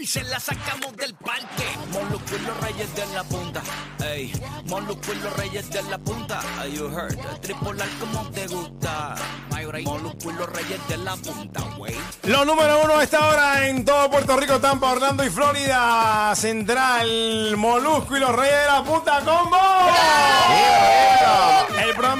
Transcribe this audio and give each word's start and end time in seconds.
y 0.00 0.06
se 0.06 0.22
la 0.24 0.40
sacamos 0.40 0.96
del 0.96 1.14
parque. 1.14 1.64
Molusco 1.92 2.36
y 2.36 2.46
los 2.46 2.60
reyes 2.60 2.94
de 2.94 3.06
la 3.14 3.24
punta. 3.24 3.62
Ey, 4.04 4.32
Molusco 4.66 5.12
y 5.12 5.16
los 5.16 5.36
reyes 5.36 5.70
de 5.70 5.82
la 5.84 5.98
punta. 5.98 6.40
Are 6.58 6.70
you 6.70 6.88
heard? 6.88 7.16
Tripolar 7.40 7.88
como 8.00 8.28
te 8.30 8.46
gusta. 8.48 9.14
Molusco 9.84 10.30
y 10.30 10.34
los 10.34 10.48
reyes 10.50 10.88
de 10.88 10.96
la 10.98 11.16
punta, 11.16 11.60
wey. 11.78 11.96
Los 12.24 12.46
número 12.46 12.82
uno 12.84 12.98
a 12.98 13.04
esta 13.04 13.28
hora 13.28 13.68
en 13.68 13.84
todo 13.84 14.10
Puerto 14.10 14.36
Rico, 14.36 14.58
Tampa, 14.60 14.92
Orlando 14.92 15.24
y 15.24 15.30
Florida 15.30 16.34
Central, 16.34 17.56
Molusco 17.56 18.16
y 18.16 18.20
los 18.20 18.34
Reyes 18.34 18.60
de 18.60 18.66
la 18.66 18.82
Punta 18.84 19.20
Combo. 19.24 19.56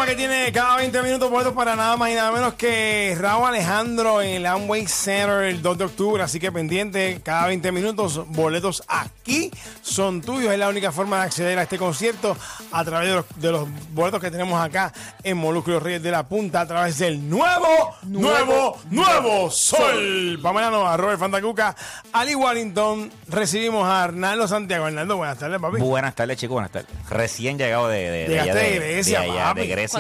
Que 0.06 0.14
tiene 0.14 0.52
cada 0.52 0.76
20 0.76 1.02
minutos 1.02 1.28
boletos 1.28 1.52
para 1.52 1.74
nada 1.74 1.96
más 1.96 2.10
y 2.10 2.14
nada 2.14 2.30
menos 2.30 2.54
que 2.54 3.16
Raúl 3.18 3.48
Alejandro 3.48 4.22
en 4.22 4.36
el 4.36 4.46
Amway 4.46 4.86
Center 4.86 5.42
el 5.44 5.60
2 5.62 5.78
de 5.78 5.84
octubre. 5.84 6.22
Así 6.22 6.38
que 6.38 6.52
pendiente, 6.52 7.20
cada 7.24 7.48
20 7.48 7.72
minutos, 7.72 8.24
boletos 8.28 8.84
aquí 8.86 9.50
son 9.82 10.20
tuyos. 10.20 10.52
Es 10.52 10.58
la 10.60 10.68
única 10.68 10.92
forma 10.92 11.18
de 11.18 11.22
acceder 11.24 11.58
a 11.58 11.62
este 11.62 11.76
concierto 11.76 12.36
a 12.70 12.84
través 12.84 13.08
de 13.08 13.14
los, 13.16 13.24
de 13.34 13.50
los 13.50 13.68
boletos 13.94 14.20
que 14.20 14.30
tenemos 14.30 14.62
acá 14.62 14.92
en 15.24 15.38
Molusco 15.38 15.70
y 15.70 15.74
los 15.74 15.82
Reyes 15.82 16.02
de 16.04 16.12
la 16.12 16.22
Punta 16.28 16.60
a 16.60 16.66
través 16.66 16.98
del 16.98 17.28
nuevo, 17.28 17.96
nuevo, 18.04 18.78
nuevo 18.90 19.50
Sol. 19.50 20.38
Pamela 20.40 20.70
Nova, 20.70 20.96
Robert 20.96 21.18
Fantacuca, 21.18 21.74
Ali 22.12 22.36
Wellington. 22.36 23.10
Recibimos 23.28 23.84
a 23.84 24.04
Arnaldo 24.04 24.46
Santiago. 24.46 24.84
Arnaldo, 24.84 25.16
buenas 25.16 25.38
tardes, 25.38 25.60
papi. 25.60 25.78
Buenas 25.78 26.14
tardes, 26.14 26.36
chicos. 26.36 26.54
Buenas 26.54 26.70
tardes. 26.70 26.88
Recién 27.10 27.58
llegado 27.58 27.88
de, 27.88 28.08
de, 28.10 28.28
de, 28.28 28.40
allá 28.40 28.54
de 28.54 28.74
Grecia, 28.76 29.20
de, 29.20 29.30
allá, 29.32 29.44
papi. 29.46 29.60
de 29.62 29.66
Grecia, 29.66 29.95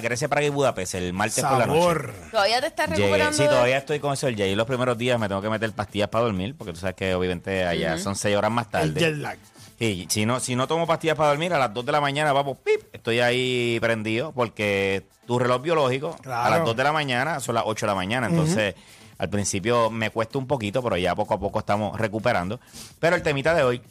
Grecia, 0.00 0.28
Praga 0.28 0.46
y 0.46 0.50
Budapest, 0.50 0.94
el 0.94 1.12
martes 1.12 1.42
por 1.44 1.58
la 1.58 1.66
noche. 1.66 1.80
Sabor. 1.80 2.14
¿Todavía 2.30 2.60
te 2.60 2.66
estás 2.68 2.90
recuperando? 2.90 3.32
sí, 3.36 3.42
de- 3.42 3.48
todavía 3.48 3.76
estoy 3.78 4.00
con 4.00 4.12
eso 4.12 4.26
del 4.26 4.36
Llegué 4.36 4.54
los 4.56 4.66
primeros 4.66 4.96
días, 4.98 5.18
me 5.18 5.28
tengo 5.28 5.40
que 5.42 5.50
meter 5.50 5.72
pastillas 5.72 6.08
para 6.08 6.24
dormir, 6.24 6.54
porque 6.56 6.72
tú 6.72 6.78
sabes 6.80 6.96
que 6.96 7.14
obviamente 7.14 7.64
allá 7.64 7.98
son 7.98 8.16
seis 8.16 8.36
horas 8.36 8.50
más 8.50 8.66
El 8.74 8.94
jet 8.94 9.00
tarde. 9.02 9.16
lag. 9.16 9.38
Sí, 9.78 10.06
si 10.10 10.26
no, 10.26 10.40
si 10.40 10.56
no 10.56 10.66
tomo 10.68 10.86
pastillas 10.86 11.16
para 11.16 11.30
dormir, 11.30 11.54
a 11.54 11.58
las 11.58 11.72
2 11.72 11.86
de 11.86 11.92
la 11.92 12.02
mañana, 12.02 12.32
vamos, 12.34 12.58
pip, 12.58 12.82
estoy 12.92 13.20
ahí 13.20 13.78
prendido, 13.80 14.30
porque 14.32 15.06
tu 15.26 15.38
reloj 15.38 15.62
biológico 15.62 16.16
a 16.26 16.50
las 16.50 16.64
2 16.66 16.76
de 16.76 16.84
la 16.84 16.92
mañana 16.92 17.40
son 17.40 17.54
las 17.54 17.64
8 17.66 17.86
de 17.86 17.90
la 17.90 17.94
mañana. 17.94 18.26
Entonces, 18.26 18.74
al 19.16 19.30
principio 19.30 19.88
me 19.90 20.10
cuesta 20.10 20.36
un 20.36 20.46
poquito, 20.46 20.82
pero 20.82 20.98
ya 20.98 21.14
poco 21.14 21.32
a 21.32 21.40
poco 21.40 21.58
estamos 21.60 21.98
recuperando. 21.98 22.60
Pero 22.98 23.16
el 23.16 23.22
temita 23.22 23.54
de 23.54 23.62
hoy, 23.62 23.82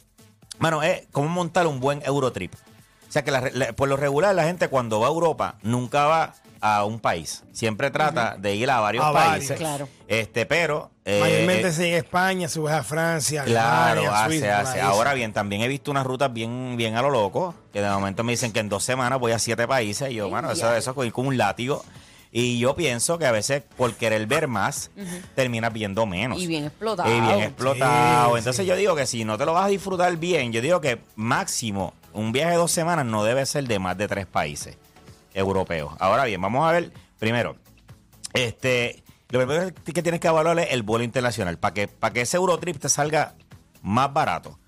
mano, 0.60 0.80
es 0.84 1.08
cómo 1.10 1.28
montar 1.28 1.66
un 1.66 1.80
buen 1.80 2.02
Eurotrip. 2.04 2.52
O 3.10 3.12
sea 3.12 3.24
que 3.24 3.32
la 3.32 3.40
re- 3.40 3.50
la- 3.52 3.72
por 3.72 3.88
lo 3.88 3.96
regular 3.96 4.32
la 4.34 4.44
gente 4.44 4.68
cuando 4.68 5.00
va 5.00 5.08
a 5.08 5.10
Europa 5.10 5.56
nunca 5.62 6.06
va 6.06 6.34
a 6.60 6.84
un 6.84 7.00
país. 7.00 7.42
Siempre 7.52 7.90
trata 7.90 8.36
de 8.38 8.54
ir 8.54 8.70
a 8.70 8.78
varios 8.80 9.04
A 9.04 9.10
varios. 9.10 9.32
países. 9.32 9.58
Claro. 9.58 9.88
Este, 10.06 10.46
pero... 10.46 10.90
eh, 11.04 11.18
Mayormente 11.20 11.68
eh, 11.68 11.72
sigue 11.72 11.96
España, 11.96 12.48
subes 12.48 12.72
a 12.74 12.84
Francia, 12.84 13.42
Claro, 13.44 14.00
Alemania, 14.02 14.24
hace, 14.24 14.28
Suiza, 14.38 14.60
hace. 14.60 14.80
Ahora 14.80 15.14
bien, 15.14 15.32
también 15.32 15.62
he 15.62 15.68
visto 15.68 15.90
unas 15.90 16.06
rutas 16.06 16.32
bien, 16.32 16.76
bien 16.76 16.96
a 16.96 17.02
lo 17.02 17.10
loco, 17.10 17.54
que 17.72 17.80
de 17.82 17.88
momento 17.90 18.22
me 18.24 18.32
dicen 18.32 18.52
que 18.52 18.60
en 18.60 18.68
dos 18.68 18.84
semanas 18.84 19.18
voy 19.18 19.32
a 19.32 19.38
siete 19.40 19.66
países, 19.66 20.10
y 20.10 20.14
yo, 20.14 20.28
bueno, 20.30 20.52
eso, 20.52 20.72
eso 20.74 21.02
es 21.02 21.12
con 21.12 21.26
un 21.26 21.36
látigo. 21.36 21.84
Y 22.32 22.60
yo 22.60 22.76
pienso 22.76 23.18
que 23.18 23.26
a 23.26 23.32
veces 23.32 23.62
por 23.76 23.94
querer 23.94 24.24
ver 24.28 24.46
más, 24.46 24.90
terminas 25.34 25.72
viendo 25.72 26.06
menos. 26.06 26.38
Y 26.40 26.46
bien 26.46 26.66
explotado. 26.66 27.08
Y 27.10 27.20
bien 27.20 27.40
explotado. 27.40 28.32
Sí, 28.34 28.38
Entonces 28.38 28.62
sí. 28.64 28.68
yo 28.68 28.76
digo 28.76 28.94
que 28.94 29.06
si 29.06 29.24
no 29.24 29.36
te 29.36 29.44
lo 29.46 29.54
vas 29.54 29.64
a 29.64 29.68
disfrutar 29.68 30.14
bien, 30.16 30.52
yo 30.52 30.60
digo 30.60 30.80
que 30.80 31.00
máximo 31.16 31.92
un 32.12 32.32
viaje 32.32 32.52
de 32.52 32.56
dos 32.56 32.72
semanas 32.72 33.06
no 33.06 33.24
debe 33.24 33.44
ser 33.46 33.66
de 33.66 33.78
más 33.78 33.96
de 33.96 34.08
tres 34.08 34.26
países 34.26 34.76
europeos. 35.34 35.92
Ahora 35.98 36.24
bien, 36.24 36.40
vamos 36.40 36.68
a 36.68 36.72
ver 36.72 36.92
primero. 37.18 37.56
Este, 38.32 39.02
lo 39.28 39.38
primero 39.40 39.72
que 39.84 40.02
tienes 40.02 40.20
que 40.20 40.28
evaluar 40.28 40.58
es 40.58 40.68
el 40.72 40.82
vuelo 40.82 41.04
internacional. 41.04 41.58
Para 41.58 41.74
que, 41.74 41.88
para 41.88 42.12
que 42.12 42.22
ese 42.22 42.36
Eurotrip 42.36 42.78
te 42.78 42.88
salga 42.88 43.34
más 43.82 44.12
barato, 44.12 44.58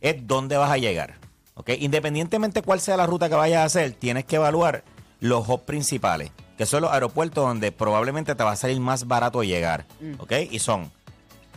es 0.00 0.26
dónde 0.26 0.56
vas 0.56 0.70
a 0.70 0.76
llegar. 0.78 1.18
¿ok? 1.54 1.70
Independientemente 1.78 2.62
cuál 2.62 2.80
sea 2.80 2.96
la 2.96 3.06
ruta 3.06 3.28
que 3.28 3.34
vayas 3.34 3.60
a 3.60 3.64
hacer, 3.64 3.92
tienes 3.92 4.24
que 4.24 4.36
evaluar 4.36 4.84
los 5.20 5.48
hubs 5.48 5.64
principales, 5.64 6.32
que 6.56 6.66
son 6.66 6.82
los 6.82 6.92
aeropuertos 6.92 7.44
donde 7.46 7.72
probablemente 7.72 8.34
te 8.34 8.42
va 8.42 8.52
a 8.52 8.56
salir 8.56 8.80
más 8.80 9.06
barato 9.06 9.42
llegar. 9.42 9.86
¿ok? 10.18 10.32
Y 10.50 10.58
son 10.58 10.90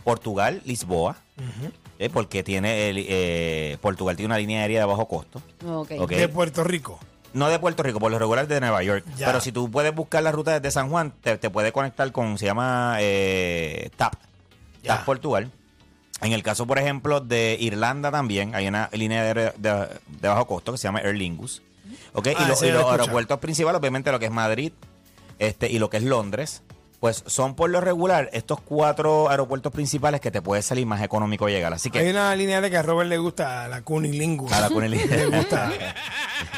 Portugal, 0.04 0.62
Lisboa, 0.64 1.16
¿ok? 2.06 2.12
porque 2.12 2.42
tiene 2.42 2.88
el, 2.90 3.04
eh, 3.08 3.78
Portugal 3.80 4.16
tiene 4.16 4.26
una 4.26 4.38
línea 4.38 4.62
aérea 4.62 4.80
de 4.80 4.86
bajo 4.86 5.06
costo. 5.08 5.40
De 6.16 6.28
Puerto 6.28 6.64
Rico. 6.64 6.98
No 7.32 7.48
de 7.48 7.58
Puerto 7.58 7.82
Rico, 7.82 7.98
por 7.98 8.12
lo 8.12 8.18
regular 8.18 8.46
de 8.46 8.60
Nueva 8.60 8.82
York. 8.84 9.04
Ya. 9.16 9.26
Pero 9.26 9.40
si 9.40 9.50
tú 9.50 9.70
puedes 9.70 9.92
buscar 9.94 10.22
la 10.22 10.30
ruta 10.30 10.52
desde 10.60 10.70
San 10.70 10.88
Juan, 10.88 11.12
te, 11.20 11.36
te 11.36 11.50
puede 11.50 11.72
conectar 11.72 12.10
con, 12.12 12.38
se 12.38 12.46
llama 12.46 12.96
eh, 13.00 13.90
TAP, 13.96 14.14
Ya. 14.84 14.96
TAP 14.96 15.04
Portugal. 15.04 15.50
En 16.22 16.32
el 16.32 16.42
caso, 16.44 16.64
por 16.66 16.78
ejemplo, 16.78 17.20
de 17.20 17.56
Irlanda 17.58 18.12
también, 18.12 18.54
hay 18.54 18.68
una 18.68 18.88
línea 18.92 19.24
de, 19.24 19.52
de- 19.56 19.88
de 20.06 20.28
bajo 20.28 20.46
costo 20.46 20.70
que 20.72 20.78
se 20.78 20.84
llama 20.86 21.00
Aer 21.00 21.16
Lingus. 21.16 21.60
¿Ok? 22.12 22.28
Ah, 22.28 22.42
y, 22.44 22.48
lo- 22.48 22.66
y 22.68 22.70
lo 22.72 22.80
los 22.82 22.90
aeropuertos 22.92 23.38
principales, 23.40 23.78
obviamente 23.80 24.12
lo 24.12 24.20
que 24.20 24.26
es 24.26 24.30
Madrid 24.32 24.72
este, 25.40 25.68
y 25.70 25.78
lo 25.80 25.90
que 25.90 25.96
es 25.96 26.02
Londres, 26.04 26.62
pues 27.04 27.22
son 27.26 27.54
por 27.54 27.68
lo 27.68 27.82
regular 27.82 28.30
estos 28.32 28.58
cuatro 28.62 29.28
aeropuertos 29.28 29.70
principales 29.70 30.22
que 30.22 30.30
te 30.30 30.40
puede 30.40 30.62
salir 30.62 30.86
más 30.86 31.02
económico 31.02 31.46
llegar. 31.50 31.74
Así 31.74 31.90
que 31.90 31.98
Hay 31.98 32.08
una 32.08 32.34
línea 32.34 32.62
de 32.62 32.70
que 32.70 32.78
a 32.78 32.82
Robert 32.82 33.10
le 33.10 33.18
gusta 33.18 33.68
la 33.68 33.82
cunilingus. 33.82 34.50
A 34.50 34.60
la 34.62 34.70
cunilingus. 34.70 35.10
le 35.10 35.26
gusta. 35.26 35.70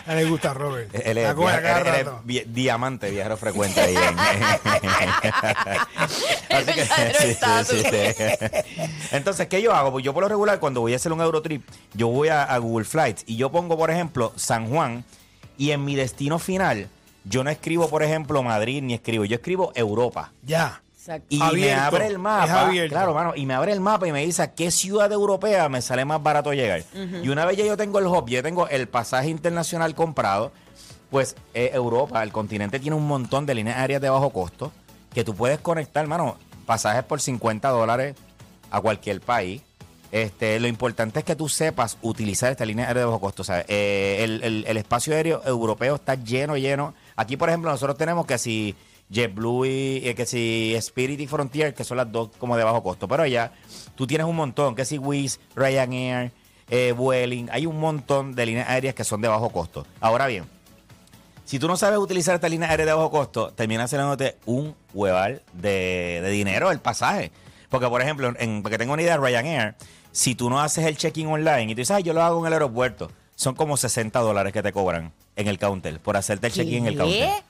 A 0.06 0.12
él 0.12 0.18
le 0.18 0.24
gusta 0.30 0.52
a 0.52 0.54
Robert. 0.54 0.94
Él 0.94 1.18
es, 1.18 1.30
él- 1.30 1.36
él 1.36 1.96
es 1.96 2.06
vi- 2.22 2.44
diamante, 2.46 3.10
viajero 3.10 3.36
frecuente 3.36 3.80
ahí. 3.80 3.96
en- 3.96 4.18
Así 6.48 6.72
que, 6.72 6.84
verdadero 6.84 7.18
estatus. 7.18 7.84
Entonces, 9.10 9.48
¿qué 9.48 9.60
yo 9.60 9.74
hago? 9.74 9.90
Pues 9.90 10.04
yo 10.04 10.14
por 10.14 10.22
lo 10.22 10.28
regular, 10.28 10.60
cuando 10.60 10.80
voy 10.80 10.92
a 10.92 10.96
hacer 10.96 11.12
un 11.12 11.22
Eurotrip, 11.22 11.68
yo 11.94 12.06
voy 12.06 12.28
a, 12.28 12.44
a 12.44 12.56
Google 12.58 12.84
Flights 12.84 13.24
y 13.26 13.36
yo 13.36 13.50
pongo, 13.50 13.76
por 13.76 13.90
ejemplo, 13.90 14.32
San 14.36 14.68
Juan 14.70 15.04
y 15.58 15.72
en 15.72 15.84
mi 15.84 15.96
destino 15.96 16.38
final, 16.38 16.88
yo 17.28 17.42
no 17.44 17.50
escribo, 17.50 17.88
por 17.88 18.02
ejemplo, 18.02 18.42
Madrid 18.42 18.82
ni 18.82 18.94
escribo, 18.94 19.24
yo 19.24 19.36
escribo 19.36 19.72
Europa. 19.74 20.32
Ya. 20.42 20.82
Exacto. 20.98 21.26
Y 21.28 21.38
me 21.38 21.74
abre 21.74 22.06
el 22.08 22.18
mapa. 22.18 22.44
abierto. 22.66 22.92
Claro, 22.94 23.14
mano. 23.14 23.32
Y 23.36 23.46
me 23.46 23.54
abre 23.54 23.72
el 23.72 23.80
mapa 23.80 24.08
y 24.08 24.12
me 24.12 24.24
dice 24.26 24.42
a 24.42 24.54
qué 24.54 24.70
ciudad 24.72 25.10
europea 25.12 25.68
me 25.68 25.80
sale 25.80 26.04
más 26.04 26.20
barato 26.22 26.52
llegar. 26.52 26.82
Y 27.22 27.28
una 27.28 27.44
vez 27.44 27.56
ya 27.56 27.64
yo 27.64 27.76
tengo 27.76 27.98
el 28.00 28.06
hub, 28.06 28.28
yo 28.28 28.42
tengo 28.42 28.66
el 28.68 28.88
pasaje 28.88 29.28
internacional 29.28 29.94
comprado, 29.94 30.50
pues 31.10 31.36
eh, 31.54 31.70
Europa, 31.74 32.22
el 32.24 32.32
continente 32.32 32.80
tiene 32.80 32.96
un 32.96 33.06
montón 33.06 33.46
de 33.46 33.54
líneas 33.54 33.76
aéreas 33.78 34.02
de 34.02 34.08
bajo 34.10 34.30
costo 34.30 34.72
que 35.14 35.22
tú 35.22 35.34
puedes 35.34 35.60
conectar, 35.60 36.02
hermano, 36.02 36.36
pasajes 36.66 37.04
por 37.04 37.20
50 37.20 37.68
dólares 37.68 38.16
a 38.72 38.80
cualquier 38.80 39.20
país. 39.20 39.62
Este, 40.12 40.58
lo 40.60 40.66
importante 40.66 41.20
es 41.20 41.24
que 41.24 41.36
tú 41.36 41.48
sepas 41.48 41.98
utilizar 42.02 42.50
esta 42.50 42.64
línea 42.64 42.86
aérea 42.86 43.02
de 43.02 43.06
bajo 43.06 43.20
costo. 43.20 43.42
O 43.42 43.44
sea, 43.44 43.64
eh, 43.68 44.18
el, 44.24 44.42
el- 44.42 44.64
el 44.66 44.76
espacio 44.76 45.14
aéreo 45.14 45.42
europeo 45.46 45.94
está 45.96 46.16
lleno, 46.16 46.56
lleno. 46.56 46.94
Aquí, 47.16 47.36
por 47.36 47.48
ejemplo, 47.48 47.70
nosotros 47.70 47.96
tenemos 47.96 48.26
que 48.26 48.38
si 48.38 48.74
JetBlue 49.10 49.64
y 49.66 50.08
eh, 50.08 50.14
que 50.14 50.26
si 50.26 50.74
Spirit 50.76 51.20
y 51.20 51.26
Frontier, 51.26 51.74
que 51.74 51.84
son 51.84 51.96
las 51.96 52.10
dos 52.12 52.30
como 52.38 52.56
de 52.56 52.64
bajo 52.64 52.82
costo. 52.82 53.08
Pero 53.08 53.22
allá 53.22 53.52
tú 53.94 54.06
tienes 54.06 54.26
un 54.26 54.36
montón, 54.36 54.74
que 54.74 54.84
si 54.84 54.98
Wizz, 54.98 55.38
Ryanair, 55.54 56.32
eh, 56.68 56.92
Vueling, 56.92 57.48
hay 57.50 57.66
un 57.66 57.78
montón 57.80 58.34
de 58.34 58.46
líneas 58.46 58.68
aéreas 58.68 58.94
que 58.94 59.04
son 59.04 59.20
de 59.20 59.28
bajo 59.28 59.50
costo. 59.50 59.86
Ahora 60.00 60.26
bien, 60.26 60.44
si 61.44 61.58
tú 61.58 61.68
no 61.68 61.76
sabes 61.76 61.98
utilizar 61.98 62.34
esta 62.34 62.48
línea 62.48 62.68
aérea 62.68 62.86
de 62.86 62.92
bajo 62.92 63.10
costo, 63.10 63.52
termina 63.52 63.86
saliéndote 63.86 64.36
un 64.46 64.74
hueval 64.92 65.42
de, 65.52 66.20
de 66.22 66.30
dinero 66.30 66.70
el 66.72 66.80
pasaje. 66.80 67.30
Porque, 67.68 67.88
por 67.88 68.02
ejemplo, 68.02 68.32
en, 68.38 68.62
porque 68.62 68.78
tengo 68.78 68.92
una 68.92 69.02
idea, 69.02 69.16
Ryanair, 69.16 69.76
si 70.10 70.34
tú 70.34 70.50
no 70.50 70.60
haces 70.60 70.84
el 70.86 70.96
check-in 70.96 71.28
online 71.28 71.64
y 71.64 71.74
tú 71.74 71.80
dices, 71.80 71.92
"Ay, 71.96 72.02
yo 72.02 72.12
lo 72.12 72.22
hago 72.22 72.40
en 72.40 72.46
el 72.46 72.52
aeropuerto, 72.52 73.10
son 73.36 73.54
como 73.54 73.76
60 73.76 74.18
dólares 74.18 74.52
que 74.52 74.62
te 74.62 74.72
cobran 74.72 75.12
en 75.36 75.46
el 75.46 75.58
counter 75.58 76.00
por 76.00 76.16
hacerte 76.16 76.48
el 76.48 76.52
check-in 76.52 76.78
en 76.78 76.86
el 76.86 76.96
counter. 76.98 77.28
¿Qué? 77.28 77.42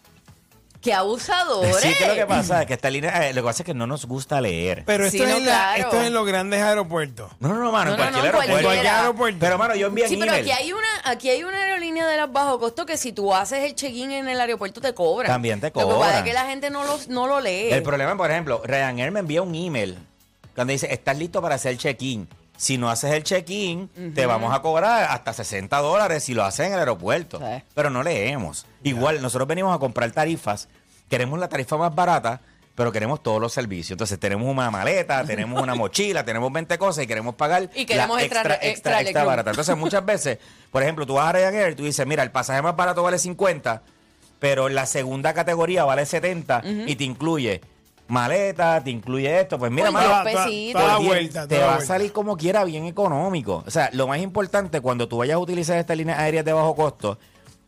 ¡Qué 0.83 0.93
abusadores! 0.93 1.77
Sí, 1.81 1.95
que 1.99 2.07
lo 2.07 2.15
que 2.15 2.27
pasa 2.27 2.61
es 2.61 2.67
que 2.69 2.75
esta 2.75 2.91
línea, 2.91 3.27
eh, 3.29 3.33
lo 3.35 3.41
que 3.43 3.47
pasa 3.47 3.63
es 3.63 3.67
que 3.67 3.75
no 3.75 3.87
nos 3.89 4.05
gusta 4.07 4.41
leer. 4.41 4.85
Pero 4.87 5.05
esto, 5.07 5.17
Sí, 5.19 5.25
es 5.25 5.31
no, 5.31 5.37
en 5.39 5.47
la- 5.47 5.51
claro. 5.53 5.83
esto 5.83 6.01
es 6.01 6.07
en 6.09 6.15
los 6.15 6.27
grandes 6.27 6.63
aeropuertos. 6.63 7.33
no, 7.41 7.49
no, 7.49 7.55
no, 7.57 7.73
mano, 7.73 7.93
en 7.93 7.97
No, 7.97 8.05
no, 8.05 8.11
cualquier 8.13 8.35
no, 8.35 8.43
en 8.43 8.51
aeropuerto. 8.51 9.17
Cualquier. 9.19 9.39
Pero, 9.41 9.59
mano, 9.59 9.75
yo 9.75 9.87
envío 9.89 10.07
Sí, 10.07 10.17
pero 10.17 10.33
email. 10.33 10.45
aquí 10.45 10.63
hay 10.63 10.73
una, 10.73 10.87
aquí 11.05 11.31
hay 11.31 11.43
una 11.45 11.59
aerolínea 11.61 12.07
de 12.07 12.17
las 12.19 12.31
bajo 12.31 12.61
costo 12.61 12.87
que 12.87 12.97
si 12.99 13.11
tú 13.13 13.35
haces 13.35 13.65
el 13.65 13.75
check-in 13.75 14.13
en 14.13 14.29
el 14.29 14.41
aeropuerto 14.41 14.81
te 14.81 14.95
cobran. 14.95 15.33
También 15.33 15.61
te 15.61 15.69
Lo 15.69 15.73
que 15.73 15.81
pasa 15.81 15.95
cobran. 15.95 16.17
es 16.19 16.23
que 16.23 16.33
la 16.35 16.45
gente 16.47 16.71
no 16.71 16.85
lo, 16.85 16.99
no 17.09 17.27
lo 17.27 17.41
lee. 17.41 17.71
El 17.73 17.83
problema, 17.83 18.17
por 18.17 18.31
ejemplo, 18.31 18.61
Ryanair 18.65 19.11
me 19.11 19.21
envía 19.21 19.43
un 19.43 19.55
email 19.55 19.99
cuando 20.55 20.73
dice, 20.73 20.93
estás 20.93 21.17
listo 21.19 21.43
para 21.43 21.57
hacer 21.57 21.73
el 21.73 21.79
check-in. 21.79 22.29
Si 22.57 22.79
no 22.79 22.91
haces 22.91 23.13
el 23.13 23.23
check-in, 23.25 23.89
te 24.15 24.27
vamos 24.27 24.55
a 24.55 24.63
cobrar 24.63 25.05
hasta 25.11 25.33
60 25.33 25.77
dólares 25.79 26.25
si 26.25 26.35
lo 26.35 26.45
haces 26.45 26.67
en 26.69 26.73
el 26.75 26.79
aeropuerto. 26.79 27.39
Sí. 27.39 27.63
Pero 27.75 27.91
no 27.91 28.03
leemos. 28.03 28.67
Igual, 28.83 29.21
nosotros 29.23 29.47
venimos 29.49 29.75
a 29.75 29.79
comprar 29.79 30.11
tarifas, 30.13 30.69
queremos 31.11 31.39
la 31.39 31.49
tarifa 31.49 31.77
más 31.77 31.95
barata, 31.95 32.41
pero 32.75 32.93
queremos 32.93 33.23
todos 33.23 33.41
los 33.41 33.53
servicios. 33.53 33.93
Entonces 33.93 34.19
tenemos 34.21 34.47
una 34.49 34.71
maleta, 34.71 35.25
tenemos 35.27 35.63
una 35.63 35.75
mochila, 35.75 36.25
tenemos 36.25 36.53
20 36.53 36.77
cosas 36.79 37.05
y 37.05 37.07
queremos 37.07 37.35
pagar 37.35 37.71
Y 37.75 37.87
queremos 37.87 38.17
la 38.19 38.23
extra- 38.25 38.41
extra, 38.55 38.69
extra 38.71 39.01
extra, 39.01 39.25
barata. 39.25 39.51
Entonces 39.51 39.77
muchas 39.77 40.05
veces, 40.07 40.39
por 40.71 40.83
ejemplo, 40.83 41.07
tú 41.07 41.15
vas 41.15 41.29
a 41.29 41.33
Ryanair 41.33 41.73
y 41.73 41.75
tú 41.75 41.85
dices, 41.85 42.07
mira, 42.07 42.23
el 42.23 42.31
pasaje 42.31 42.61
más 42.63 42.77
barato 42.77 43.03
vale 43.03 43.19
50, 43.19 43.83
pero 44.39 44.69
la 44.69 44.85
segunda 44.87 45.33
categoría 45.33 45.85
vale 45.85 46.05
70 46.05 46.63
y 46.87 46.97
te 46.97 47.05
incluye 47.05 47.61
maleta, 48.09 48.83
te 48.83 48.91
incluye 48.91 49.41
esto. 49.41 49.59
Pues 49.59 49.71
mira, 49.73 49.89
Uy, 49.89 49.95
mano, 49.95 50.09
Toda- 50.09 50.23
toda- 50.73 50.87
la 50.89 50.99
vuelta, 50.99 51.49
te 51.49 51.59
la 51.59 51.67
va 51.67 51.75
a 51.77 51.81
salir 51.81 52.13
como 52.13 52.37
quiera 52.37 52.65
bien 52.65 52.85
económico. 52.87 53.65
O 53.67 53.71
sea, 53.71 53.91
lo 53.93 54.07
más 54.07 54.19
importante 54.21 54.81
cuando 54.81 55.09
tú 55.09 55.19
vayas 55.19 55.35
a 55.35 55.39
utilizar 55.39 55.77
estas 55.79 55.97
líneas 55.97 56.19
aéreas 56.19 56.45
de 56.45 56.53
bajo 56.53 56.75
costo 56.77 57.19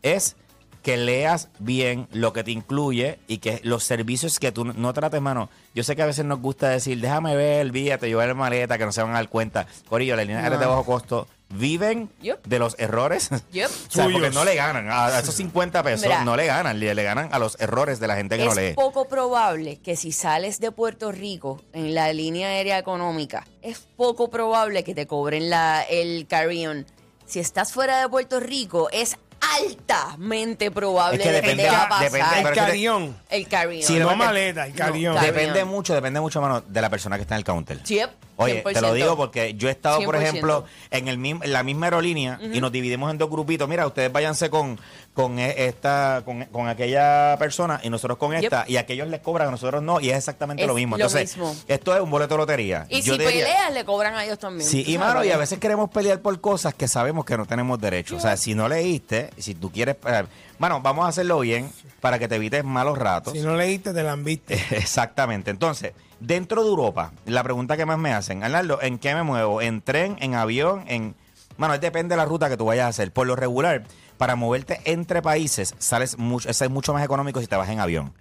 es 0.02 0.36
que 0.82 0.96
leas 0.96 1.48
bien 1.58 2.06
lo 2.12 2.32
que 2.32 2.44
te 2.44 2.52
incluye 2.52 3.18
y 3.26 3.38
que 3.38 3.60
los 3.64 3.82
servicios 3.84 4.38
que 4.38 4.52
tú 4.52 4.64
no- 4.64 4.72
no 4.74 4.92
trates, 4.94 5.20
mano. 5.20 5.50
Yo 5.74 5.82
sé 5.82 5.96
que 5.96 6.02
a 6.02 6.06
veces 6.06 6.24
nos 6.24 6.40
gusta 6.40 6.68
decir, 6.68 7.00
déjame 7.00 7.34
ver, 7.36 7.66
olvídate, 7.66 8.06
llevar 8.06 8.32
maleta, 8.34 8.78
que 8.78 8.84
no 8.86 8.92
se 8.92 9.02
van 9.02 9.10
a 9.10 9.14
dar 9.14 9.28
cuenta. 9.28 9.66
Corillo, 9.88 10.14
las 10.16 10.24
líneas 10.24 10.44
aéreas 10.44 10.60
de 10.60 10.66
bajo 10.66 10.84
costo 10.84 11.26
viven 11.50 12.10
de 12.44 12.58
los 12.58 12.76
errores. 12.78 13.30
Yep. 13.52 13.70
O 13.88 13.90
sea, 13.90 14.04
porque 14.12 14.30
no 14.30 14.44
le 14.44 14.54
ganan. 14.54 14.88
A 14.90 15.18
esos 15.18 15.34
50 15.34 15.82
pesos 15.82 16.02
Mira. 16.02 16.24
no 16.24 16.36
le 16.36 16.46
ganan. 16.46 16.78
Le, 16.78 16.94
le 16.94 17.02
ganan 17.02 17.28
a 17.32 17.38
los 17.38 17.58
errores 17.60 18.00
de 18.00 18.06
la 18.06 18.16
gente 18.16 18.36
que 18.36 18.44
no 18.44 18.54
lee. 18.54 18.66
Es 18.66 18.74
poco 18.74 19.08
probable 19.08 19.80
que 19.80 19.96
si 19.96 20.12
sales 20.12 20.60
de 20.60 20.70
Puerto 20.72 21.10
Rico 21.10 21.62
en 21.72 21.94
la 21.94 22.12
línea 22.12 22.48
aérea 22.48 22.78
económica, 22.78 23.46
es 23.62 23.78
poco 23.96 24.30
probable 24.30 24.84
que 24.84 24.94
te 24.94 25.06
cobren 25.06 25.48
la, 25.50 25.82
el 25.82 26.26
carry-on. 26.28 26.86
Si 27.26 27.40
estás 27.40 27.72
fuera 27.72 28.00
de 28.00 28.08
Puerto 28.08 28.40
Rico, 28.40 28.88
es 28.92 29.16
altamente 29.58 30.70
probable 30.70 31.18
Es 31.18 31.22
que 31.22 31.32
de 31.32 31.40
que 31.40 31.46
depende- 31.48 31.62
te 31.64 31.70
va 31.70 31.82
a 31.98 32.00
depende- 32.02 32.18
pasar 32.20 32.46
El 32.46 32.54
carión. 32.54 33.16
el 33.30 33.48
carry-on. 33.48 33.82
Sí, 33.86 33.98
no 33.98 34.16
maleta, 34.16 34.66
el 34.66 34.74
carión. 34.74 35.14
No, 35.14 35.20
Depende 35.20 35.64
mucho, 35.64 35.94
depende 35.94 36.20
mucho, 36.20 36.40
mano, 36.40 36.60
de 36.60 36.80
la 36.80 36.90
persona 36.90 37.16
que 37.16 37.22
está 37.22 37.34
en 37.34 37.38
el 37.38 37.44
counter. 37.44 37.82
Yep, 37.82 38.10
Oye, 38.40 38.62
te 38.62 38.80
lo 38.80 38.88
100%. 38.90 38.92
digo 38.94 39.16
porque 39.16 39.54
yo 39.54 39.68
he 39.68 39.72
estado, 39.72 40.00
por 40.04 40.14
100%. 40.16 40.22
ejemplo, 40.22 40.64
en, 40.90 41.08
el 41.08 41.18
mismo, 41.18 41.42
en 41.44 41.52
la 41.52 41.62
misma 41.62 41.86
aerolínea 41.86 42.38
y 42.52 42.60
nos 42.60 42.70
dividimos 42.72 43.10
en 43.10 43.18
dos 43.18 43.28
grupitos. 43.28 43.68
Mira, 43.68 43.86
ustedes 43.86 44.12
váyanse 44.12 44.48
con, 44.48 44.78
con 45.12 45.38
e- 45.38 45.66
esta, 45.66 46.22
con, 46.24 46.44
con 46.46 46.68
aquella 46.68 47.36
persona 47.38 47.80
y 47.82 47.90
nosotros 47.90 48.16
con 48.16 48.30
Yep. 48.32 48.44
esta, 48.44 48.64
y 48.68 48.76
aquellos 48.76 49.08
les 49.08 49.20
cobran, 49.20 49.48
a 49.48 49.50
nosotros 49.50 49.82
no, 49.82 50.00
y 50.00 50.10
es 50.10 50.16
exactamente 50.16 50.62
Es 50.62 50.68
lo 50.68 50.74
mismo. 50.74 50.96
lo 50.96 51.04
Entonces, 51.04 51.36
mismo. 51.36 51.54
esto 51.66 51.94
es 51.94 52.00
un 52.00 52.10
boleto 52.10 52.34
de 52.34 52.38
lotería. 52.38 52.86
Y 52.88 53.02
Yo 53.02 53.14
si 53.14 53.18
diría- 53.18 53.28
peleas, 53.44 53.72
le 53.74 53.84
cobran 53.84 54.14
a 54.14 54.24
ellos 54.24 54.38
también. 54.38 54.68
Sí, 54.68 54.84
y 54.86 54.96
mano, 54.98 55.24
y 55.24 55.30
a 55.32 55.36
veces 55.36 55.58
queremos 55.58 55.90
pelear 55.90 56.20
por 56.20 56.40
cosas 56.40 56.74
que 56.74 56.86
sabemos 56.88 57.24
que 57.24 57.36
no 57.36 57.44
tenemos 57.46 57.80
derecho. 57.80 58.16
O 58.16 58.20
sea, 58.20 58.36
si 58.36 58.54
no 58.54 58.68
leíste, 58.68 59.30
si 59.36 59.54
tú 59.54 59.70
quieres... 59.72 59.96
eh, 60.06 60.24
Mano, 60.58 60.80
vamos 60.80 61.04
a 61.04 61.08
hacerlo 61.08 61.38
bien 61.40 61.70
para 62.00 62.18
que 62.18 62.26
te 62.26 62.34
evites 62.36 62.64
malos 62.64 62.98
ratos. 62.98 63.32
Si 63.32 63.40
no 63.40 63.54
leíste, 63.56 63.92
te 63.92 64.02
la 64.02 64.12
han 64.12 64.24
visto. 64.24 64.52
Exactamente. 64.70 65.50
Entonces, 65.50 65.92
dentro 66.20 66.62
de 66.62 66.68
Europa, 66.70 67.12
la 67.26 67.42
pregunta 67.42 67.76
que 67.76 67.86
más 67.86 67.98
me 67.98 68.12
hacen, 68.12 68.42
Arnaldo, 68.44 68.80
¿en 68.82 68.98
qué 68.98 69.14
me 69.14 69.22
muevo? 69.22 69.60
¿En 69.62 69.80
tren, 69.82 70.16
en 70.20 70.34
avión, 70.34 70.84
en... 70.88 71.14
Bueno, 71.56 71.76
depende 71.78 72.12
de 72.14 72.16
la 72.16 72.24
ruta 72.24 72.48
que 72.48 72.56
tú 72.56 72.66
vayas 72.66 72.86
a 72.86 72.88
hacer. 72.88 73.12
Por 73.12 73.26
lo 73.26 73.34
regular, 73.34 73.84
para 74.16 74.36
moverte 74.36 74.80
entre 74.84 75.22
países, 75.22 75.74
sales 75.78 76.16
mucho, 76.16 76.48
es 76.48 76.70
mucho 76.70 76.92
más 76.94 77.04
económico 77.04 77.40
si 77.40 77.46
te 77.48 77.56
vas 77.56 77.68
en 77.68 77.80
avión. 77.80 78.12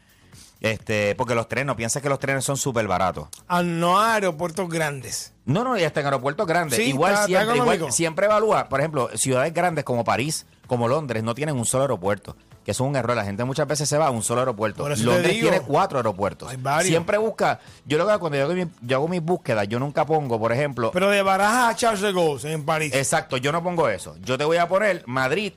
Este, 0.60 1.14
porque 1.14 1.36
los 1.36 1.48
trenes, 1.48 1.68
no 1.68 1.76
pienses 1.76 2.02
que 2.02 2.10
los 2.10 2.18
trenes 2.18 2.44
son 2.44 2.58
súper 2.58 2.88
baratos. 2.88 3.28
A 3.48 3.62
no 3.62 4.00
a 4.00 4.16
aeropuertos 4.16 4.68
grandes. 4.70 5.34
No, 5.46 5.64
no, 5.64 5.78
y 5.78 5.84
hasta 5.84 6.00
en 6.00 6.08
aeropuertos 6.08 6.48
grandes. 6.48 6.78
Sí, 6.80 6.86
igual 6.90 7.14
está- 7.14 7.26
está 7.28 7.44
siempre, 7.54 7.76
igual 7.76 7.92
siempre 7.94 8.26
evalúa, 8.26 8.68
por 8.70 8.80
ejemplo, 8.80 9.10
ciudades 9.16 9.54
grandes 9.54 9.84
como 9.84 10.04
París, 10.04 10.48
como 10.66 10.88
Londres, 10.88 11.22
no 11.24 11.36
tienen 11.36 11.58
un 11.58 11.66
solo 11.66 11.84
aeropuerto. 11.84 12.36
Que 12.68 12.72
eso 12.72 12.84
es 12.84 12.90
un 12.90 12.98
error. 12.98 13.16
La 13.16 13.24
gente 13.24 13.46
muchas 13.46 13.66
veces 13.66 13.88
se 13.88 13.98
va 13.98 14.08
a 14.08 14.10
un 14.10 14.22
solo 14.22 14.42
aeropuerto. 14.42 14.84
Londres 14.90 15.34
digo. 15.34 15.50
tiene 15.50 15.62
cuatro 15.62 16.00
aeropuertos. 16.00 16.50
Hay 16.50 16.58
varios. 16.58 16.90
Siempre 16.90 17.18
busca. 17.18 17.62
Yo 17.86 17.98
lo 17.98 18.06
que 18.06 18.12
hago 18.12 18.20
cuando 18.20 18.38
yo 18.38 18.44
hago, 18.44 18.54
mi- 18.56 18.68
yo 18.82 18.98
hago 18.98 19.08
mis 19.08 19.22
búsquedas, 19.22 19.70
yo 19.70 19.80
nunca 19.80 20.06
pongo, 20.06 20.38
por 20.38 20.52
ejemplo. 20.52 20.92
Pero 20.92 21.10
de 21.10 21.22
Barajas 21.22 21.74
a 21.74 21.78
Charles 21.78 22.02
de 22.02 22.12
Gaulle 22.12 22.52
en 22.52 22.66
París. 22.66 22.94
exacto, 22.94 23.38
yo 23.38 23.54
no 23.54 23.64
pongo 23.64 23.88
eso. 23.88 24.18
Yo 24.22 24.38
te 24.38 24.44
voy 24.44 24.58
a 24.58 24.68
poner 24.68 25.02
Madrid 25.08 25.54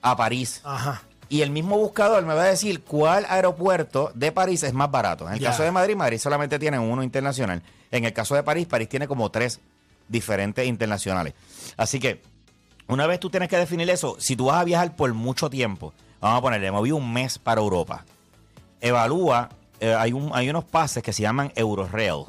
a 0.00 0.16
París. 0.16 0.60
Ajá. 0.62 1.02
Y 1.28 1.42
el 1.42 1.50
mismo 1.50 1.76
buscador 1.76 2.24
me 2.24 2.34
va 2.34 2.44
a 2.44 2.46
decir 2.46 2.84
cuál 2.84 3.26
aeropuerto 3.28 4.12
de 4.14 4.30
París 4.30 4.62
es 4.62 4.72
más 4.72 4.92
barato. 4.92 5.26
En 5.26 5.34
el 5.34 5.40
caso 5.42 5.64
de 5.64 5.72
Madrid, 5.72 5.96
Madrid 5.96 6.18
solamente 6.18 6.56
tiene 6.60 6.78
uno 6.78 7.02
internacional. 7.02 7.60
En 7.90 8.04
el 8.04 8.12
caso 8.12 8.36
de 8.36 8.44
París, 8.44 8.68
París 8.68 8.88
tiene 8.88 9.08
como 9.08 9.28
tres 9.30 9.58
diferentes 10.06 10.64
internacionales. 10.66 11.34
Así 11.76 11.98
que, 11.98 12.22
una 12.86 13.08
vez 13.08 13.18
tú 13.18 13.28
tienes 13.28 13.48
que 13.48 13.56
definir 13.56 13.90
eso, 13.90 14.16
si 14.20 14.36
tú 14.36 14.46
vas 14.46 14.60
a 14.60 14.64
viajar 14.64 14.94
por 14.94 15.12
mucho 15.14 15.50
tiempo, 15.50 15.92
vamos 16.20 16.38
a 16.38 16.42
ponerle, 16.42 16.70
moví 16.70 16.92
un 16.92 17.12
mes 17.12 17.38
para 17.38 17.60
Europa. 17.60 18.04
Evalúa, 18.80 19.48
eh, 19.80 19.94
hay, 19.94 20.12
un, 20.12 20.30
hay 20.34 20.48
unos 20.50 20.64
pases 20.64 21.02
que 21.02 21.12
se 21.12 21.22
llaman 21.22 21.52
Eurorail. 21.56 22.24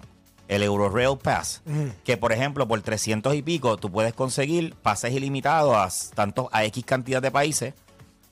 El 0.47 0.63
Eurorail 0.63 1.15
Pass, 1.21 1.61
que 2.03 2.17
por 2.17 2.31
ejemplo 2.31 2.67
por 2.67 2.81
300 2.81 3.35
y 3.35 3.43
pico 3.43 3.77
tú 3.77 3.91
puedes 3.91 4.15
conseguir 4.15 4.73
pases 4.73 5.13
ilimitados 5.13 5.75
a 5.75 6.15
tantos 6.15 6.47
a 6.51 6.65
X 6.65 6.83
cantidad 6.85 7.21
de 7.21 7.29
países 7.29 7.75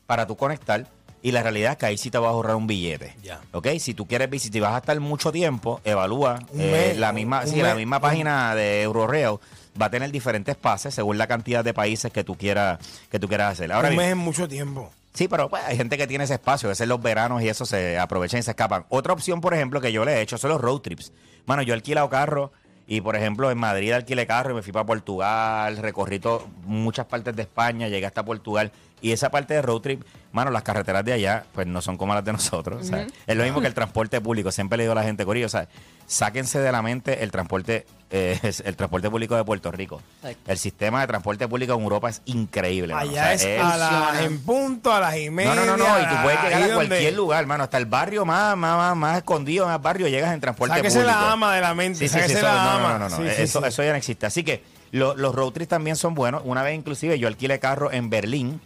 para 0.07 0.25
tú 0.25 0.35
conectar 0.35 0.87
y 1.21 1.31
la 1.31 1.43
realidad 1.43 1.73
es 1.73 1.77
que 1.77 1.85
ahí 1.85 1.97
sí 1.97 2.09
te 2.09 2.17
vas 2.17 2.27
a 2.27 2.31
ahorrar 2.31 2.55
un 2.55 2.67
billete. 2.67 3.15
¿Ok? 3.51 3.67
Si 3.79 3.93
tú 3.93 4.07
quieres 4.07 4.29
visitar, 4.29 4.53
si 4.53 4.59
vas 4.61 4.73
a 4.73 4.77
estar 4.77 4.99
mucho 4.99 5.31
tiempo, 5.31 5.81
evalúa 5.83 6.39
eh, 6.57 6.95
la 6.97 7.11
misma, 7.11 7.45
sí, 7.45 7.61
la 7.61 7.75
misma 7.75 7.99
página 7.99 8.55
de 8.55 8.81
Eurorail 8.81 9.37
va 9.79 9.87
a 9.87 9.89
tener 9.89 10.11
diferentes 10.11 10.55
pases 10.55 10.95
según 10.95 11.17
la 11.17 11.27
cantidad 11.27 11.63
de 11.63 11.73
países 11.73 12.11
que 12.11 12.23
tú 12.23 12.35
quieras 12.35 12.79
que 13.11 13.19
tú 13.19 13.27
quieras 13.27 13.53
hacer. 13.53 13.71
Ahora 13.71 13.89
un 13.89 13.95
bien, 13.95 14.09
mes 14.09 14.17
es 14.17 14.23
mucho 14.23 14.47
tiempo. 14.47 14.89
Sí, 15.17 15.27
pero 15.27 15.49
pues, 15.49 15.63
hay 15.65 15.75
gente 15.75 15.97
que 15.97 16.05
tiene 16.05 16.25
ese 16.25 16.35
espacio, 16.35 16.69
a 16.69 16.73
veces 16.73 16.87
los 16.87 17.01
veranos 17.01 17.41
y 17.41 17.49
eso 17.49 17.65
se 17.65 17.97
aprovechan 17.97 18.39
y 18.39 18.43
se 18.43 18.51
escapan. 18.51 18.85
Otra 18.89 19.13
opción, 19.13 19.41
por 19.41 19.55
ejemplo, 19.55 19.81
que 19.81 19.91
yo 19.91 20.05
le 20.05 20.13
he 20.13 20.21
hecho 20.21 20.37
son 20.37 20.51
los 20.51 20.61
road 20.61 20.81
trips. 20.81 21.11
Mano, 21.47 21.63
yo 21.63 21.73
he 21.73 21.75
alquilado 21.75 22.07
carro 22.07 22.51
y, 22.85 23.01
por 23.01 23.15
ejemplo, 23.15 23.49
en 23.49 23.57
Madrid 23.57 23.93
alquilé 23.93 24.27
carro 24.27 24.51
y 24.51 24.53
me 24.53 24.61
fui 24.61 24.71
para 24.71 24.85
Portugal, 24.85 25.77
recorrí 25.77 26.21
muchas 26.65 27.07
partes 27.07 27.35
de 27.35 27.41
España, 27.41 27.87
llegué 27.87 28.05
hasta 28.05 28.23
Portugal. 28.23 28.71
Y 29.01 29.11
esa 29.11 29.31
parte 29.31 29.55
de 29.55 29.63
road 29.63 29.81
trip, 29.81 30.03
mano, 30.37 30.51
las 30.51 30.63
carreteras 30.63 31.03
de 31.03 31.13
allá, 31.13 31.43
pues 31.53 31.67
no 31.67 31.81
son 31.81 31.97
como 31.97 32.13
las 32.13 32.23
de 32.23 32.31
nosotros. 32.33 32.89
Es 33.27 33.35
lo 33.35 33.43
mismo 33.43 33.59
que 33.61 33.67
el 33.67 33.73
transporte 33.75 34.21
público. 34.21 34.51
Siempre 34.51 34.77
le 34.77 34.83
digo 34.83 34.93
a 34.93 34.95
la 34.95 35.03
gente, 35.03 35.25
Corillo, 35.25 35.47
o 35.47 35.49
sea, 35.49 35.67
sáquense 36.05 36.59
de 36.59 36.71
la 36.71 36.81
mente 36.81 37.23
el 37.23 37.31
transporte, 37.31 37.85
eh, 38.11 38.39
es 38.43 38.59
el 38.65 38.75
transporte 38.75 39.09
público 39.09 39.35
de 39.35 39.43
Puerto 39.43 39.71
Rico. 39.71 40.01
El 40.47 40.57
sistema 40.57 41.01
de 41.01 41.07
transporte 41.07 41.47
público 41.47 41.73
en 41.73 41.81
Europa 41.81 42.09
es 42.09 42.21
increíble. 42.25 42.93
O 42.93 42.97
Allá 42.97 43.37
sea, 43.37 43.55
es 43.57 43.61
a 43.61 43.77
la, 43.77 44.21
en 44.23 44.39
punto, 44.39 44.93
a 44.93 44.99
las 44.99 45.17
y 45.17 45.29
media. 45.29 45.53
no, 45.55 45.65
no, 45.65 45.75
no, 45.77 45.87
no, 45.87 45.99
y 46.01 46.05
tú 46.07 46.15
puedes 46.23 46.41
llegar 46.43 46.61
a 46.63 46.67
donde- 46.67 46.87
cualquier 46.87 47.13
lugar, 47.15 47.45
mano, 47.45 47.63
hasta 47.63 47.77
el 47.77 47.85
barrio 47.85 48.25
más, 48.25 48.55
más, 48.55 48.77
más, 48.77 48.95
más 48.95 49.17
escondido, 49.17 49.65
más 49.65 49.81
barrio, 49.81 50.07
llegas 50.07 50.33
en 50.33 50.39
transporte 50.39 50.75
Sáquese 50.75 50.99
público. 50.99 51.19
la 51.19 51.31
ama 51.33 51.53
de 51.55 51.61
la 51.61 51.73
mente, 51.73 51.99
Sí, 51.99 52.07
sí, 52.07 52.13
sáquese 52.13 52.33
sí, 52.33 52.37
eso, 52.37 52.45
la 52.47 52.53
no, 52.53 52.69
ama. 52.69 52.93
no, 52.93 52.99
no, 52.99 53.09
no, 53.09 53.17
Sí, 53.17 53.23
sí, 53.35 53.41
eso, 53.43 53.61
sí. 53.61 53.67
eso 53.67 53.83
ya 53.83 53.89
no 53.91 53.95
existe. 53.97 54.25
Así 54.25 54.43
que 54.43 54.63
lo- 54.91 55.15
los 55.15 55.35
road 55.35 55.51
trips 55.51 55.67
también 55.69 55.95
son 55.97 56.13
buenos. 56.13 56.41
Una 56.45 56.63
vez 56.63 56.75
inclusive 56.75 57.19
yo 57.19 57.27
alquilé 57.27 57.59
carro 57.59 57.91
en 57.91 58.09
Berlín 58.09 58.61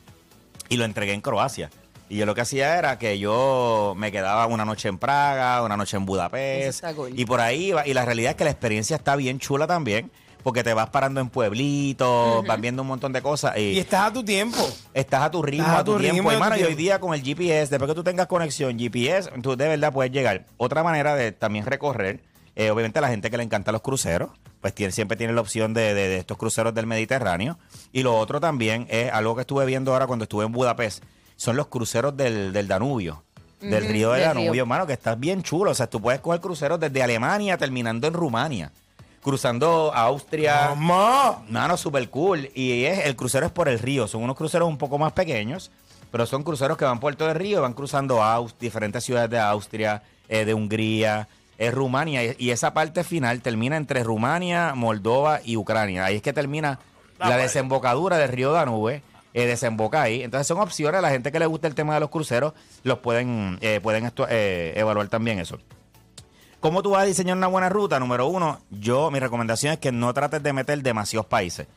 y 0.72 0.78
lo 0.78 0.86
entregué 0.86 1.14
en 1.14 1.22
Croacia. 1.22 1.70
Y 2.08 2.16
yo 2.18 2.26
lo 2.26 2.34
que 2.34 2.42
hacía 2.42 2.78
era 2.78 2.98
que 2.98 3.20
yo 3.20 3.94
me 3.98 4.12
quedaba 4.12 4.48
una 4.48 4.64
noche 4.64 4.88
en 4.88 4.98
Praga, 4.98 5.62
una 5.64 5.76
noche 5.76 5.98
en 5.98 6.06
Budapest. 6.06 6.84
cool. 6.96 7.12
Y 7.18 7.26
por 7.26 7.42
ahí 7.42 7.68
iba. 7.68 7.86
Y 7.86 7.94
la 7.94 8.06
realidad 8.06 8.32
es 8.32 8.38
que 8.38 8.46
la 8.46 8.52
experiencia 8.52 8.96
está 8.96 9.18
bien 9.18 9.38
chula 9.38 9.68
también. 9.68 10.12
Porque 10.44 10.64
te 10.64 10.74
vas 10.74 10.90
parando 10.90 11.22
en 11.22 11.30
pueblitos, 11.30 12.44
vas 12.48 12.60
viendo 12.60 12.82
un 12.82 12.88
montón 12.88 13.14
de 13.14 13.22
cosas. 13.22 13.56
Y 13.58 13.78
estás 13.78 14.08
a 14.08 14.14
tu 14.14 14.24
tiempo. 14.24 14.58
Estás 14.92 15.22
a 15.24 15.30
tu 15.30 15.44
ritmo, 15.44 15.66
Estás 15.66 15.82
a 15.82 15.84
tu, 15.84 15.98
tiempo. 16.00 16.32
ritmo 16.32 16.56
y 16.56 16.60
y 16.62 16.64
hoy 16.64 16.74
día 16.74 17.00
con 17.00 17.14
el 17.14 17.22
GPS, 17.22 17.70
después 17.70 17.88
que 17.88 17.94
tú 17.94 18.04
tengas 18.04 18.26
conexión 18.26 18.80
GPS, 18.80 19.30
tú 19.44 19.56
de 19.56 19.68
verdad 19.68 19.94
puedes 19.94 20.12
llegar. 20.12 20.48
Otra 20.58 20.84
manera 20.84 21.16
de 21.16 21.32
también 21.32 21.68
recorrer, 21.68 22.22
eh, 22.56 22.70
obviamente 22.72 23.00
a 23.00 23.02
la 23.02 23.10
gente 23.10 23.30
que 23.32 23.38
le 23.38 23.44
encanta 23.44 23.72
los 23.72 23.82
cruceros, 23.82 24.30
pues 24.62 24.74
tiene, 24.76 24.92
siempre 24.92 25.18
tiene 25.18 25.34
la 25.34 25.42
opción 25.42 25.74
de, 25.74 25.94
de- 25.94 26.08
de 26.10 26.18
estos 26.18 26.38
cruceros 26.38 26.74
del 26.74 26.86
Mediterráneo. 26.88 27.58
Y 27.92 28.04
lo 28.04 28.16
otro 28.18 28.40
también 28.40 28.88
es 28.90 29.12
algo 29.12 29.36
que 29.36 29.42
estuve 29.42 29.66
viendo 29.66 29.94
ahora 29.94 30.08
cuando 30.08 30.24
estuve 30.24 30.46
en 30.46 30.52
Budapest, 30.52 31.04
son 31.36 31.56
los 31.56 31.68
cruceros 31.68 32.16
del, 32.16 32.54
del 32.54 32.68
Danubio. 32.68 33.24
Del 33.60 33.88
río 33.88 34.12
de 34.12 34.20
del 34.22 34.28
Danubio, 34.30 34.52
río. 34.54 34.62
hermano, 34.64 34.88
que 34.88 34.94
está 34.94 35.14
bien 35.14 35.44
chulo. 35.44 35.70
O 35.72 35.76
sea, 35.76 35.88
tú 35.88 36.02
puedes 36.02 36.20
coger 36.20 36.42
cruceros 36.42 36.80
desde 36.80 37.04
Alemania 37.04 37.58
terminando 37.58 38.08
en 38.08 38.14
Rumania, 38.16 38.72
cruzando 39.22 39.92
Austria, 39.94 40.70
Mamá. 40.76 41.44
Mano, 41.48 41.78
super 41.78 42.10
cool. 42.10 42.50
Y 42.56 42.86
es, 42.86 43.06
el 43.06 43.16
crucero 43.16 43.46
es 43.46 43.52
por 43.52 43.70
el 43.70 43.78
río. 43.80 44.08
Son 44.08 44.24
unos 44.24 44.36
cruceros 44.36 44.68
un 44.68 44.78
poco 44.80 44.98
más 44.98 45.14
pequeños, 45.14 45.72
pero 46.12 46.26
son 46.26 46.44
cruceros 46.44 46.76
que 46.78 46.86
van 46.86 47.00
por 47.00 47.16
todo 47.16 47.30
el 47.30 47.36
río, 47.36 47.60
y 47.60 47.62
van 47.62 47.74
cruzando 47.74 48.22
Aus- 48.22 48.56
diferentes 48.60 49.04
ciudades 49.04 49.30
de 49.30 49.40
Austria, 49.40 50.02
eh, 50.28 50.44
de 50.46 50.54
Hungría, 50.54 51.28
es 51.68 51.74
Rumania. 51.74 52.36
Y, 52.38 52.52
esa 52.52 52.74
parte 52.74 53.04
final 53.04 53.42
termina 53.42 53.78
entre 53.78 54.04
Rumania, 54.04 54.74
Moldova 54.76 55.40
y 55.44 55.58
Ucrania. 55.58 56.06
Ahí 56.06 56.16
es 56.18 56.22
que 56.22 56.34
termina 56.34 56.80
Ah, 57.20 57.30
la 57.30 57.36
pues. 57.36 57.44
desembocadura 57.54 58.18
del 58.18 58.30
río 58.30 58.52
Danube. 58.52 59.04
Eh, 59.34 59.46
desemboca 59.46 60.02
ahí. 60.02 60.24
Entonces 60.24 60.48
son 60.48 60.60
opciones. 60.60 60.98
A 61.00 61.02
la 61.02 61.10
gente 61.12 61.32
que 61.32 61.40
le 61.40 61.46
gusta 61.46 61.68
el 61.68 61.76
tema 61.76 61.94
de 61.94 62.00
los 62.02 62.10
cruceros, 62.10 62.54
los 62.84 62.98
pueden, 63.00 63.58
eh, 63.62 63.80
pueden 63.82 64.04
estu- 64.06 64.28
eh, 64.30 64.74
evaluar 64.76 65.08
también 65.08 65.40
eso. 65.40 65.58
¿Cómo 66.60 66.82
tú 66.84 66.92
vas 66.92 67.04
a 67.04 67.06
diseñar 67.06 67.38
una 67.38 67.48
buena 67.48 67.70
ruta? 67.70 68.00
Número 68.00 68.28
uno, 68.28 68.60
yo, 68.70 69.10
mi 69.10 69.20
recomendación 69.20 69.74
es 69.74 69.80
que 69.80 69.92
no 69.92 70.14
trates 70.14 70.44
de 70.44 70.54
meter 70.54 70.82
demasiados 70.84 71.26
países. 71.28 71.68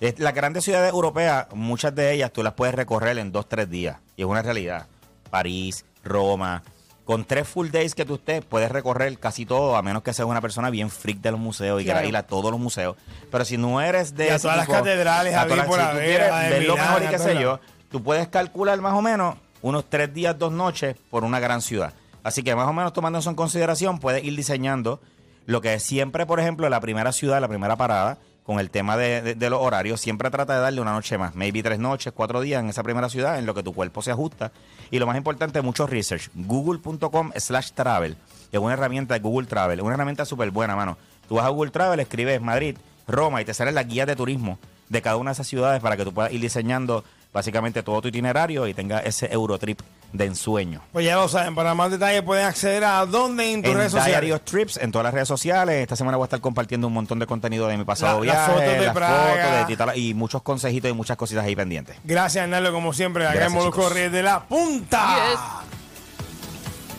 Es- 0.00 0.18
Las 0.18 0.34
grandes 0.34 0.64
ciudades 0.64 0.92
europeas, 0.92 1.46
muchas 1.54 1.94
de 1.94 2.12
ellas 2.12 2.32
tú 2.32 2.42
las 2.42 2.54
puedes 2.54 2.74
recorrer 2.74 3.16
en 3.18 3.30
dos, 3.30 3.48
tres 3.48 3.70
días. 3.70 3.98
Y 4.16 4.22
es 4.22 4.26
una 4.26 4.42
realidad. 4.42 4.86
París, 5.30 5.84
Roma. 6.02 6.62
Con 7.04 7.24
tres 7.26 7.46
full 7.46 7.68
days 7.70 7.94
que 7.94 8.04
tú 8.06 8.14
estés, 8.14 8.42
puedes 8.44 8.72
recorrer 8.72 9.18
casi 9.18 9.44
todo, 9.44 9.76
a 9.76 9.82
menos 9.82 10.02
que 10.02 10.14
seas 10.14 10.26
una 10.26 10.40
persona 10.40 10.70
bien 10.70 10.88
freak 10.88 11.18
de 11.20 11.32
los 11.32 11.40
museos 11.40 11.82
y 11.82 11.84
Claro. 11.84 12.08
ir 12.08 12.16
a 12.16 12.22
todos 12.22 12.50
los 12.50 12.58
museos. 12.58 12.96
Pero 13.30 13.44
si 13.44 13.58
no 13.58 13.80
eres 13.82 14.16
de 14.16 14.26
Y 14.26 14.28
a 14.30 14.34
ese 14.36 14.42
todas 14.42 14.56
las 14.56 14.68
catedrales, 14.68 15.34
a 15.34 15.46
todas- 15.46 15.66
por 15.66 15.78
si 15.78 15.84
tú 15.84 15.90
haber, 15.90 16.04
quieres 16.06 16.30
a 16.32 16.38
de 16.40 16.50
ver 16.50 16.62
lo 16.64 16.76
mejor 16.76 17.02
y 17.02 17.06
qué 17.08 17.18
sé 17.18 17.34
las- 17.34 17.42
yo, 17.42 17.60
tú 17.90 18.02
puedes 18.02 18.26
calcular 18.28 18.80
más 18.80 18.94
o 18.94 19.02
menos 19.02 19.36
unos 19.60 19.84
tres 19.90 20.14
días, 20.14 20.38
dos 20.38 20.50
noches 20.52 20.96
por 21.10 21.24
una 21.24 21.40
gran 21.40 21.60
ciudad. 21.60 21.92
Así 22.22 22.42
que 22.42 22.54
más 22.56 22.66
o 22.68 22.72
menos 22.72 22.94
tomando 22.94 23.18
eso 23.18 23.28
en 23.28 23.36
consideración, 23.36 23.98
puedes 24.00 24.24
ir 24.24 24.34
diseñando 24.34 24.98
lo 25.44 25.60
que 25.60 25.74
es 25.74 25.82
siempre, 25.82 26.24
por 26.24 26.40
ejemplo, 26.40 26.66
la 26.70 26.80
primera 26.80 27.12
ciudad, 27.12 27.38
la 27.38 27.48
primera 27.48 27.76
parada, 27.76 28.16
con 28.44 28.60
el 28.60 28.70
tema 28.70 28.96
de, 28.96 29.34
los 29.48 29.60
horarios, 29.60 30.00
siempre 30.00 30.30
trata 30.30 30.54
de 30.54 30.60
darle 30.60 30.80
una 30.80 30.92
noche 30.92 31.16
más, 31.16 31.34
maybe 31.34 31.62
tres 31.62 31.78
noches, 31.78 32.12
cuatro 32.14 32.42
días 32.42 32.62
en 32.62 32.68
esa 32.68 32.82
primera 32.82 33.08
ciudad, 33.08 33.38
en 33.38 33.46
lo 33.46 33.54
que 33.54 33.62
tu 33.62 33.72
cuerpo 33.72 34.02
se 34.02 34.10
ajusta. 34.10 34.52
Y 34.90 34.98
lo 34.98 35.06
más 35.06 35.16
importante, 35.16 35.62
mucho 35.62 35.86
research. 35.86 36.30
Google.com 36.34 37.32
slash 37.36 37.70
travel, 37.72 38.16
es 38.52 38.58
una 38.58 38.74
herramienta 38.74 39.14
de 39.14 39.20
Google 39.20 39.46
Travel, 39.46 39.80
una 39.80 39.94
herramienta 39.94 40.24
súper 40.26 40.50
buena, 40.50 40.76
mano. 40.76 40.98
Tú 41.26 41.36
vas 41.36 41.46
a 41.46 41.48
Google 41.48 41.70
Travel, 41.70 42.00
escribes 42.00 42.40
Madrid, 42.42 42.76
Roma 43.08 43.40
y 43.40 43.44
te 43.46 43.54
salen 43.54 43.74
las 43.74 43.88
guías 43.88 44.06
de 44.06 44.14
turismo 44.14 44.58
de 44.88 45.00
cada 45.00 45.16
una 45.16 45.30
de 45.30 45.34
esas 45.34 45.46
ciudades 45.46 45.80
para 45.80 45.96
que 45.96 46.04
tú 46.04 46.12
puedas 46.12 46.32
ir 46.32 46.40
diseñando 46.40 47.02
básicamente 47.32 47.82
todo 47.82 48.00
tu 48.02 48.08
itinerario 48.08 48.66
y 48.66 48.74
tengas 48.74 49.04
ese 49.06 49.32
Eurotrip 49.32 49.80
de 50.14 50.26
ensueño. 50.26 50.80
Pues 50.92 51.04
ya 51.04 51.16
lo 51.16 51.28
saben, 51.28 51.54
para 51.56 51.74
más 51.74 51.90
detalles 51.90 52.22
pueden 52.22 52.46
acceder 52.46 52.84
a 52.84 53.04
dónde 53.04 53.50
en 53.52 53.62
tus 53.62 53.72
En 53.72 53.76
redes 53.78 53.90
sociales. 53.92 54.32
of 54.32 54.42
Trips, 54.42 54.76
en 54.78 54.92
todas 54.92 55.04
las 55.04 55.12
redes 55.12 55.26
sociales. 55.28 55.82
Esta 55.82 55.96
semana 55.96 56.16
voy 56.16 56.24
a 56.24 56.26
estar 56.28 56.40
compartiendo 56.40 56.86
un 56.86 56.92
montón 56.94 57.18
de 57.18 57.26
contenido 57.26 57.66
de 57.66 57.76
mi 57.76 57.84
pasado 57.84 58.24
La- 58.24 58.32
las 58.32 58.46
viaje, 58.46 58.52
fotos 58.62 58.78
de 58.78 58.84
las 58.86 58.94
Praga. 58.94 59.26
fotos 59.44 59.58
de 59.58 59.64
Titala- 59.74 59.96
y 59.96 60.14
muchos 60.14 60.40
consejitos 60.42 60.88
y 60.90 60.94
muchas 60.94 61.16
cositas 61.16 61.44
ahí 61.44 61.56
pendientes. 61.56 61.96
Gracias, 62.04 62.44
Arnaldo, 62.44 62.72
como 62.72 62.92
siempre, 62.92 63.26
acá 63.26 63.46
en 63.46 63.52
Molusco 63.52 63.90
de 63.90 64.22
la 64.22 64.44
Punta. 64.44 65.62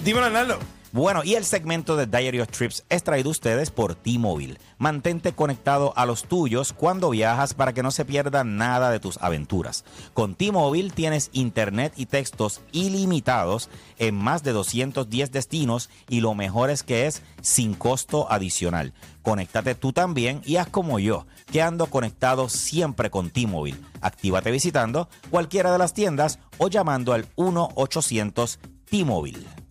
Dímelo, 0.04 0.26
Arnaldo. 0.26 0.60
Bueno, 0.96 1.26
y 1.26 1.36
el 1.36 1.44
segmento 1.44 1.98
de 1.98 2.08
Diary 2.08 2.40
of 2.40 2.48
Trips 2.48 2.86
es 2.88 3.04
traído 3.04 3.28
a 3.28 3.32
ustedes 3.32 3.70
por 3.70 3.96
T-Mobile. 3.96 4.58
Mantente 4.78 5.34
conectado 5.34 5.92
a 5.98 6.06
los 6.06 6.24
tuyos 6.24 6.72
cuando 6.72 7.10
viajas 7.10 7.54
para 7.54 7.74
que 7.74 7.84
no 7.84 7.92
se 7.92 8.06
pierda 8.06 8.46
nada 8.46 8.90
de 8.92 9.02
tus 9.02 9.18
aventuras. 9.18 9.84
Con 10.14 10.36
T-Mobile 10.36 10.92
tienes 10.92 11.32
internet 11.34 11.92
y 11.98 12.06
textos 12.06 12.62
ilimitados 12.72 13.70
en 13.98 14.16
más 14.16 14.42
de 14.44 14.54
210 14.54 15.34
destinos 15.34 15.90
y 16.08 16.22
lo 16.22 16.34
mejor 16.34 16.70
es 16.70 16.82
que 16.82 17.08
es 17.08 17.24
sin 17.42 17.74
costo 17.74 18.32
adicional. 18.32 18.94
Conéctate 19.22 19.76
tú 19.76 19.92
también 19.92 20.40
y 20.46 20.56
haz 20.56 20.70
como 20.70 21.00
yo, 21.00 21.28
que 21.52 21.62
ando 21.62 21.88
conectado 21.88 22.48
siempre 22.48 23.10
con 23.10 23.32
T-Mobile. 23.32 23.82
Actívate 24.00 24.50
visitando 24.50 25.10
cualquiera 25.30 25.74
de 25.74 25.78
las 25.78 25.94
tiendas 25.94 26.40
o 26.58 26.70
llamando 26.70 27.12
al 27.12 27.28
1-800 27.36 28.60
T-Mobile. 28.90 29.65